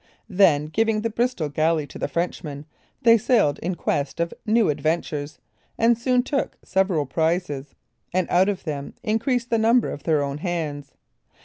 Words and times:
Then 0.29 0.65
giving 0.65 1.01
the 1.01 1.11
Bristol 1.11 1.47
galley 1.49 1.85
to 1.85 1.99
the 1.99 2.07
Frenchman, 2.07 2.65
they 3.03 3.19
sailed 3.19 3.59
in 3.59 3.75
quest 3.75 4.19
of 4.19 4.33
new 4.47 4.67
adventures, 4.71 5.37
and 5.77 5.95
soon 5.95 6.23
took 6.23 6.57
several 6.63 7.05
prizes, 7.05 7.75
and 8.11 8.25
out 8.31 8.49
of 8.49 8.63
them 8.63 8.95
increased 9.03 9.51
the 9.51 9.59
number 9.59 9.91
of 9.91 10.01
their 10.01 10.23
own 10.23 10.39
hands. 10.39 10.93